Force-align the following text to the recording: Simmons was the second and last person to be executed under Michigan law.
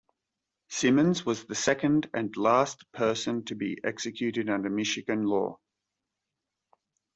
Simmons 0.71 1.27
was 1.27 1.45
the 1.45 1.53
second 1.53 2.09
and 2.15 2.35
last 2.35 2.91
person 2.91 3.45
to 3.45 3.53
be 3.53 3.77
executed 3.83 4.49
under 4.49 4.67
Michigan 4.67 5.21
law. 5.27 5.59